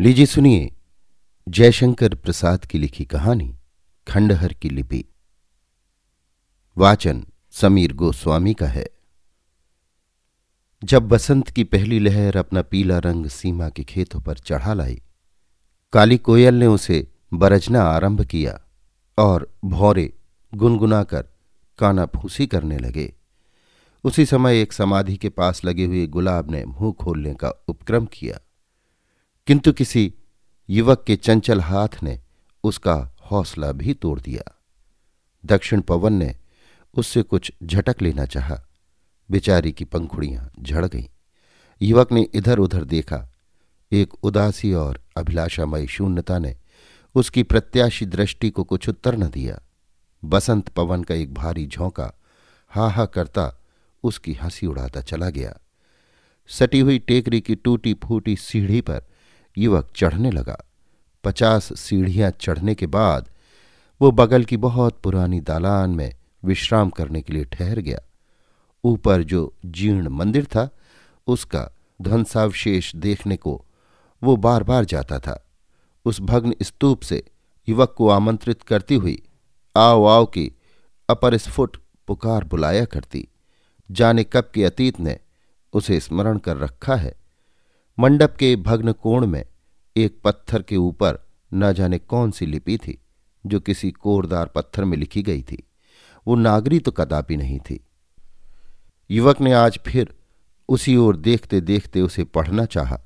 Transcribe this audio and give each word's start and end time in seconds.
लीजिए 0.00 0.26
सुनिए 0.26 0.72
जयशंकर 1.48 2.14
प्रसाद 2.14 2.64
की 2.64 2.78
लिखी 2.78 3.04
कहानी 3.04 3.56
खंडहर 4.08 4.52
की 4.52 4.68
लिपि। 4.68 5.04
वाचन 6.78 7.26
समीर 7.50 7.92
गोस्वामी 7.92 8.54
का 8.54 8.66
है। 8.66 8.90
जब 10.84 11.08
बसंत 11.08 11.50
की 11.50 11.64
पहली 11.64 11.98
लहर 11.98 12.36
अपना 12.36 12.62
पीला 12.62 12.98
रंग 12.98 13.26
सीमा 13.26 13.68
के 13.68 13.84
खेतों 13.84 14.20
पर 14.20 14.38
चढ़ा 14.38 14.74
लाई, 14.74 15.02
काली 15.92 16.18
कोयल 16.18 16.54
ने 16.54 16.66
उसे 16.66 17.08
बरजना 17.34 17.82
आरंभ 17.82 18.24
किया 18.24 18.60
और 19.18 19.58
भौरे 19.64 20.12
गुनगुनाकर 20.54 21.22
काना 21.78 22.06
फूसी 22.06 22.46
करने 22.46 22.78
लगे। 22.78 23.14
उसी 24.04 24.26
समय 24.26 24.60
एक 24.60 24.72
समाधि 24.72 25.16
के 25.16 25.28
पास 25.28 25.64
लगे 25.64 25.84
हुए 25.84 26.06
गुलाब 26.06 26.50
ने 26.50 26.64
मुँह 26.64 26.92
खोलने 26.92 27.34
का 27.34 27.50
उपक्रम 27.68 28.06
किया। 28.06 28.40
किंतु 29.50 29.72
किसी 29.72 30.14
युवक 30.70 31.04
के 31.06 31.16
चंचल 31.16 31.60
हाथ 31.60 31.88
ने 32.02 32.20
उसका 32.64 33.16
हौसला 33.30 33.72
भी 33.72 33.94
तोड़ 33.94 34.20
दिया। 34.20 34.60
दक्षिण 35.46 35.80
पवन 35.80 36.12
ने 36.12 36.36
उससे 36.94 37.22
कुछ 37.22 37.52
झटक 37.62 38.02
लेना 38.02 38.24
चाहा। 38.24 38.62
बेचारी 39.30 39.72
की 39.72 39.84
पंखुड़ियाँ 39.84 40.50
झड़ 40.62 40.86
गईं। 40.86 41.04
युवक 41.82 42.12
ने 42.12 42.28
इधर 42.34 42.58
उधर 42.58 42.84
देखा। 42.84 43.32
एक 43.92 44.14
उदासी 44.14 44.72
और 44.72 45.04
अभिलाषामयी 45.16 45.86
शून्यता 45.86 46.38
ने 46.38 46.56
उसकी 47.14 47.42
प्रत्याशी 47.42 48.06
दृष्टि 48.06 48.50
को 48.50 48.64
कुछ 48.64 48.88
उत्तर 48.88 49.16
न 49.16 49.28
दिया। 49.28 49.62
बसंत 50.24 50.68
पवन 50.68 51.02
का 51.02 51.14
एक 51.14 51.34
भारी 51.34 51.66
झोंका 51.66 52.12
हा 52.68 52.88
हा 52.88 53.04
करता 53.04 53.62
उसकी 54.02 54.32
हँसी 54.32 54.66
उड़ाता 54.66 55.00
चला 55.00 55.30
गया। 55.30 55.58
सटी 56.48 56.80
हुई 56.80 56.98
टेकरी 56.98 57.40
की 57.40 57.54
टूटी 57.54 57.94
फूटी 57.94 58.36
सीढ़ी 58.36 58.80
पर 58.80 59.09
युवक 59.58 59.90
चढ़ने 59.96 60.30
लगा। 60.30 60.64
पचास 61.24 61.80
सीढ़ियाँ 61.80 62.30
चढ़ने 62.40 62.74
के 62.74 62.86
बाद 62.86 63.28
वो 64.00 64.10
बगल 64.10 64.44
की 64.44 64.56
बहुत 64.56 65.00
पुरानी 65.00 65.40
दालान 65.40 65.90
में 65.90 66.14
विश्राम 66.44 66.90
करने 66.90 67.22
के 67.22 67.32
लिए 67.32 67.44
ठहर 67.44 67.78
गया। 67.78 67.98
ऊपर 68.84 69.22
जो 69.22 69.54
जीर्ण 69.66 70.08
मंदिर 70.08 70.44
था, 70.44 70.70
उसका 71.26 71.70
ध्वंसावशेष 72.02 72.96
देखने 72.96 73.36
को 73.36 73.64
वो 74.22 74.36
बार 74.36 74.62
बार 74.62 74.84
जाता 74.84 75.18
था। 75.18 75.46
उस 76.04 76.20
भग्न 76.20 76.54
स्तूप 76.62 77.02
से 77.02 77.24
युवक 77.68 77.94
को 77.98 78.08
आमंत्रित 78.08 78.62
करती 78.62 78.94
हुई 78.94 79.22
आओ 79.76 80.04
आओ 80.04 80.26
की 80.26 80.52
अपरस्फुट 81.10 81.76
पुकार 82.06 82.44
बुलाया 82.44 82.84
करती। 82.84 83.28
जाने 83.90 84.24
कब 84.24 84.50
के 84.54 84.64
अतीत 84.64 85.00
ने 85.00 85.18
उसे 85.72 86.00
स्मरण 86.00 86.38
कर 86.38 86.56
रखा 86.56 86.94
है? 86.94 87.19
मंडप 88.00 88.36
के 88.38 88.56
भग्न 88.56 88.92
कोण 88.92 89.26
में 89.26 89.44
एक 89.96 90.20
पत्थर 90.24 90.62
के 90.62 90.76
ऊपर 90.76 91.18
न 91.54 91.72
जाने 91.72 91.98
कौन 91.98 92.30
सी 92.30 92.46
लिपि 92.46 92.78
थी, 92.78 93.02
जो 93.46 93.60
किसी 93.60 93.90
कोरदार 93.90 94.46
पत्थर 94.46 94.84
में 94.84 94.96
लिखी 94.96 95.22
गई 95.22 95.42
थी। 95.42 95.68
वो 96.26 96.34
नागरी 96.34 96.78
तो 96.78 96.90
कदापि 96.90 97.36
नहीं 97.36 97.58
थी। 97.58 97.86
युवक 99.10 99.40
ने 99.40 99.52
आज 99.52 99.78
फिर 99.86 100.14
उसी 100.68 100.96
ओर 100.96 101.16
देखते 101.16 101.60
देखते 101.60 102.00
उसे 102.00 102.24
पढ़ना 102.24 102.64
चाहा। 102.64 103.00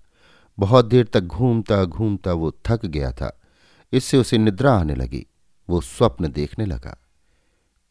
बहुत 0.59 0.85
देर 0.85 1.05
तक 1.05 1.21
घूमता 1.21 1.85
घूमता 1.85 2.33
वो 2.33 2.57
थक 2.67 2.87
गया 2.87 3.13
था। 3.13 3.41
इससे 3.93 4.17
उसे 4.17 4.39
निद्रा 4.39 4.75
आने 4.75 4.95
लगी। 4.95 5.27
वो 5.71 5.81
स्वप्न 5.81 6.33
देखने 6.33 6.67
लगा। 6.67 6.99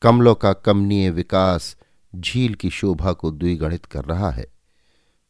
कमलों 0.02 0.36
का 0.36 0.54
कमनीय 0.54 1.10
विकास 1.10 1.78
झील 2.16 2.54
की 2.54 2.70
शोभा 2.70 3.14
को 3.14 3.32
द्विगणित 3.32 3.86
कर 3.86 4.06
रहा 4.06 4.32
है। 4.32 4.53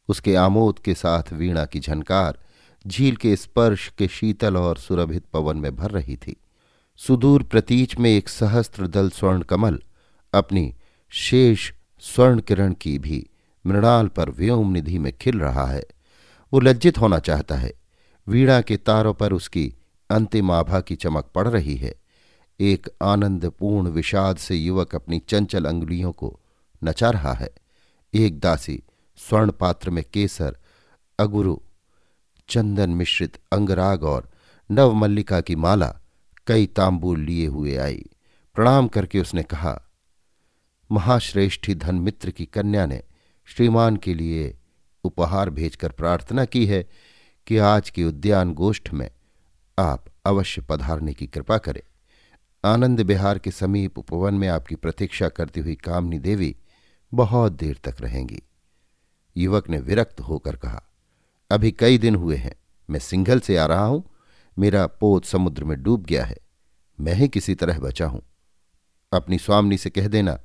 उसके 0.08 0.36
आमोद 0.36 0.80
के 0.80 0.94
साथ 0.94 1.24
वीणा 1.34 1.66
की 1.66 1.80
झनकार 1.80 2.40
झील 2.88 3.16
के 3.16 3.36
स्पर्श 3.36 3.92
के 3.98 4.08
शीतल 4.08 4.58
और 4.58 4.78
सुरभित 4.78 5.26
पवन 5.26 5.58
में 5.58 5.76
भर 5.76 5.92
रही 5.92 6.18
थी। 6.18 6.36
सुदूर 6.98 7.44
प्रतीच 7.44 7.98
में 7.98 8.10
एक 8.10 8.30
सहस्त्र 8.30 8.88
दल 8.88 9.10
स्वर्ण 9.10 9.42
कमल 9.42 9.80
अपनी 10.34 10.76
शेष 11.10 11.72
स्वर्ण 12.00 12.40
किरण 12.40 12.74
की 12.74 13.00
भी 13.00 13.30
मृणाल 13.66 14.08
पर 14.08 14.30
व्योम 14.30 14.72
निधि 14.72 14.98
में 14.98 15.18
खिल 15.18 15.40
रहा 15.40 15.66
है। 15.66 15.84
वो 16.54 16.60
लज्जित 16.60 16.98
होना 16.98 17.20
चाहता 17.20 17.56
है। 17.56 17.74
वीणा 18.28 18.62
के 18.62 18.78
तारों 18.78 19.14
पर 19.14 19.34
उसकी 19.34 19.74
अंतिम 20.10 20.52
आभा 20.52 20.80
की 20.80 20.96
चमक 20.96 21.32
पड़ 21.36 21.48
रही 21.48 21.76
है। 21.76 21.96
एक 22.60 22.90
आनंदपूर्ण 23.02 23.88
विषाद 23.88 24.38
से 24.38 24.56
युवक 24.56 24.96
अपनी 24.96 25.20
चंचल 25.20 25.66
अंगुलियों 25.66 26.12
को 26.12 26.40
नचा 26.84 27.10
रहा 27.10 27.34
है। 27.34 27.50
एक 28.14 28.40
दासी 28.40 28.84
स्वर्ण 29.18 29.52
पात्र 29.52 29.90
में 29.90 30.04
केसर, 30.14 30.58
अगुरु, 31.20 31.58
चंदन 32.50 32.90
मिश्रित 32.90 33.38
अंगराग 33.52 34.04
और 34.04 34.30
नवमल्लिका 34.72 35.42
की 35.42 35.56
माला 35.56 36.00
कई 36.48 36.66
तांबूल 36.66 37.20
लिए 37.20 37.48
हुए 37.48 37.76
आई। 37.76 38.06
प्रणाम 38.56 38.88
करके 38.88 39.20
उसने 39.20 39.44
कहा, 39.44 39.80
महाश्रेष्ठी 40.92 41.76
धनमित्र 41.76 42.32
की 42.32 42.46
कन्या 42.46 42.86
ने 42.86 43.04
श्रीमान 43.46 43.98
के 43.98 44.14
लिए 44.14 44.58
उपहार 45.04 45.50
भेजकर 45.50 45.92
प्रार्थना 45.92 46.46
की 46.46 46.66
है 46.66 46.90
कि 47.48 47.58
आज 47.58 47.90
के 47.90 48.04
उद्यान 48.04 48.54
गोष्ठ 48.54 48.94
में 48.94 49.12
आप 49.80 50.06
अवश्य 50.26 50.62
पधारने 50.70 51.14
की 51.14 51.28
कृपा 51.28 51.58
करें। 51.58 51.82
आनंद 52.66 53.02
बिहार 53.02 53.40
के 53.40 53.52
समीप 53.52 54.00
उपवन 54.00 54.34
में 54.34 54.48
आपकी 54.48 54.76
प्रतीक्षा 54.76 55.30
करती 55.30 55.60
हुई 55.60 55.76
कामनी 55.76 56.20
देवी 56.20 56.56
बहुत 57.14 57.52
देर 57.52 57.80
तक 57.84 57.96
रहेंगी। 58.02 58.42
युवक 59.38 59.70
ने 59.70 59.80
विरक्त 59.80 60.20
होकर 60.20 60.56
कहा, 60.56 60.84
अभी 61.52 61.72
कई 61.72 61.98
दिन 61.98 62.16
हुए 62.16 62.36
हैं, 62.36 62.56
मैं 62.90 63.00
सिंघल 63.00 63.40
से 63.40 63.58
आ 63.58 63.66
रहा 63.66 63.86
हूँ, 63.86 64.04
मेरा 64.60 64.88
पोत 64.88 65.26
समुद्र 65.26 65.64
में 65.64 65.84
डूब 65.84 66.06
गया 66.06 66.26
है, 66.26 66.38
मैं 67.00 67.14
ही 67.14 67.28
किसी 67.28 67.56
तरह 67.56 67.80
बचा 67.80 68.06
हूँ। 68.06 68.22
अपनी 69.14 69.38
स्वामनी 69.38 69.78
से 69.78 69.90
कह 69.90 70.08
देना 70.08 70.40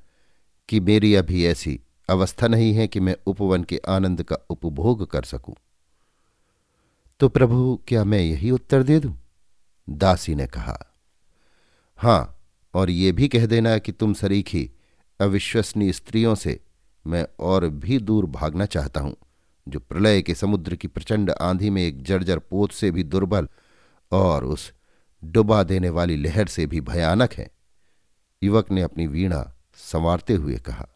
कि 0.68 0.80
मेरी 0.80 1.14
अभी 1.14 1.46
ऐसी 1.46 1.80
अवस्था 2.08 2.48
नहीं 2.48 2.74
है 2.74 2.88
कि 2.88 3.00
मैं 3.00 3.16
उपवन 3.26 3.64
के 3.64 3.80
आनंद 3.88 4.22
का 4.22 4.36
उपभोग 4.50 5.10
कर 5.10 5.22
सकूँ। 5.22 5.54
तो 7.20 7.28
प्रभु, 7.28 7.80
क्या 7.88 8.04
मैं 8.04 8.20
यही 8.20 8.50
उत्तर 8.50 8.82
दे 8.82 9.00
दूँ? 9.00 9.16
दासी 9.90 10.34
ने 10.34 10.46
कहा, 10.46 10.78
हाँ, 11.96 12.34
और 12.74 12.90
ये 12.90 13.12
भी 13.12 13.28
कह 13.28 13.46
देना 13.46 13.78
कि 13.78 13.92
तुम 13.92 14.14
सरीखी 14.14 14.70
अविश्वसनीय 15.20 15.92
स्त्रियों 15.92 16.34
से 16.34 16.60
मैं 17.08 17.26
और 17.40 17.68
भी 17.68 17.98
दूर 17.98 18.26
भागना 18.26 18.66
चाहता 18.66 19.00
हूँ, 19.00 19.16
जो 19.66 19.80
प्रलय 19.80 20.22
के 20.22 20.34
समुद्र 20.34 20.76
की 20.76 20.88
प्रचंड 20.88 21.30
आंधी 21.30 21.70
में 21.70 21.82
एक 21.82 22.02
जर्जर 22.02 22.38
पोत 22.40 22.72
से 22.72 22.90
भी 22.90 23.02
दुर्बल 23.04 23.48
और 24.12 24.44
उस 24.44 24.72
डुबा 25.22 25.62
देने 25.62 25.90
वाली 25.90 26.16
लहर 26.16 26.46
से 26.46 26.66
भी 26.66 26.80
भयानक 26.82 27.32
है। 27.32 27.50
युवक 28.42 28.70
ने 28.70 28.82
अपनी 28.82 29.06
वीणा 29.06 29.42
संवारते 29.76 30.34
हुए 30.34 30.56
कहा, 30.56 30.86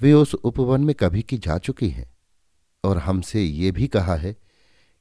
वे 0.00 0.12
उस 0.12 0.34
उपवन 0.34 0.80
में 0.80 0.94
कभी 0.94 1.22
की 1.22 1.38
जा 1.38 1.58
चुकी 1.58 1.88
हैं 1.88 2.10
और 2.84 2.98
हमसे 2.98 3.42
ये 3.42 3.70
भी 3.70 3.86
कहा 3.86 4.14
है 4.16 4.36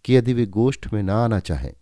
कि 0.06 0.16
यदि 0.16 0.34
वे 0.34 0.46
गोष्ठ 0.46 0.94
में 0.94 1.02
ना 1.04 1.16
आना 1.16 1.40
चाहें 1.40 1.74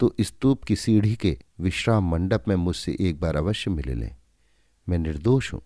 तो 0.00 0.14
स्तूप 0.20 0.64
की 0.64 0.76
सीढ़ी 0.76 1.14
के 1.16 1.36
विश्राम 1.60 2.10
मंडप 2.10 2.44
में 2.48 2.54
मुझसे 2.56 2.96
एक 3.00 3.20
बार 3.20 3.36
अवश्य 3.36 3.70
मिले 3.70 3.94
लें। 3.94 4.16
मैं 4.86 4.98
निर्दोष 4.98 5.52
हूँ, 5.52 5.60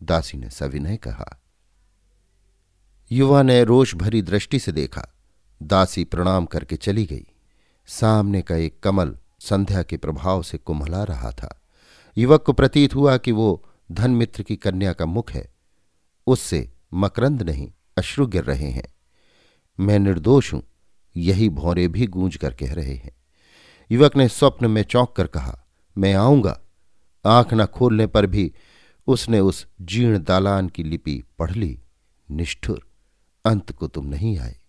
दासी 0.00 0.38
ने 0.38 0.50
सविनय 0.50 0.96
कहा। 0.96 1.38
युवा 3.12 3.42
ने 3.42 3.64
रोष 3.64 3.94
भरी 3.94 4.22
दृष्टि 4.22 4.58
से 4.58 4.72
देखा। 4.72 5.14
दासी 5.62 6.04
प्रणाम 6.04 6.44
करके 6.46 6.76
चली 6.76 7.04
गई। 7.04 7.26
सामने 7.86 8.42
का 8.42 8.56
एक 8.56 8.80
कमल 8.80 9.16
संध्या 9.40 9.82
के 9.82 9.96
प्रभाव 9.96 10.42
से 10.42 10.58
कुमला 10.58 11.02
रहा 11.04 11.30
था। 11.30 11.62
युवक 12.18 12.42
को 12.42 12.52
प्रतीत 12.52 12.94
हुआ 12.94 13.16
कि 13.16 13.32
वो 13.32 13.64
धनमित्र 13.92 14.42
की 14.42 14.56
कन्या 14.56 14.92
का 14.92 15.06
मुख 15.06 15.32
है। 15.32 15.52
उससे 16.26 16.72
मकरंद 16.94 17.42
नहीं 17.42 17.72
अश्रु 17.98 18.26
गिर 18.26 18.44
रहे 18.44 18.70
हैं। 18.70 18.94
मैं 19.80 19.98
निर्दोष 19.98 20.52
हूँ, 20.52 20.62
यही 21.16 21.48
भौरे 21.48 21.88
भी 21.88 22.06
गूंज 22.06 22.36
कर 22.36 22.54
कह 22.54 22.72
रहे 22.74 22.94
हैं। 22.94 23.16
युवक 23.90 24.16
ने 24.16 24.28
स्वप्न 24.28 24.66
में 24.66 24.82
चौंक 24.82 25.12
कर 25.16 25.26
कहा, 25.26 25.64
मैं 25.98 26.14
आऊँगा। 26.14 26.60
आँख 27.24 27.54
न 27.54 27.66
खोलने 27.66 28.06
पर 28.06 28.26
भी 28.26 28.52
उसने 29.06 29.40
उस 29.40 29.66
जीर्ण 29.80 30.22
दालान 30.22 30.68
की 30.68 30.82
लिपि 30.82 31.22
पढ़ 31.38 31.52
ली, 31.52 31.78
निष्ठुर। 32.30 32.91
अंत 33.44 33.72
को 33.72 33.88
तुम 33.88 34.06
नहीं 34.06 34.38
आए। 34.38 34.60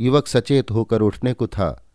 युवक 0.00 0.26
सचेत 0.26 0.70
होकर 0.70 1.00
उठने 1.00 1.32
को 1.32 1.46
था 1.46 1.86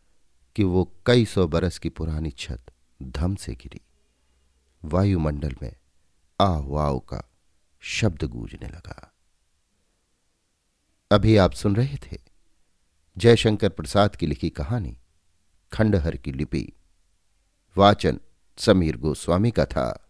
कि 0.56 0.64
वो 0.64 0.94
कई 1.06 1.26
सौ 1.26 1.48
बरस 1.48 1.78
की 1.78 1.90
पुरानी 1.90 2.32
छत 2.32 2.66
धम 3.04 3.36
से 3.36 3.56
गिरी। 3.56 3.82
वायुमंडल 4.86 5.56
में 5.62 5.76
आव 6.42 6.78
आव 6.78 7.00
का 7.00 7.32
शब्द 7.80 8.24
गूंजने 8.24 8.68
लगा। 8.68 9.14
अभी 11.12 11.38
आप 11.38 11.52
सुन 11.52 11.76
रहे 11.76 11.98
थे 11.98 12.18
जयशंकर 13.18 13.70
प्रसाद 13.70 14.16
की 14.16 14.28
लिखी 14.28 14.50
कहानी, 14.50 14.98
खंडहर 15.74 16.18
की 16.18 16.32
लिपि। 16.32 16.74
वाचन 17.78 18.20
समीर 18.58 18.98
गोस्वामी 18.98 19.52
का 19.52 19.66
था। 19.66 20.03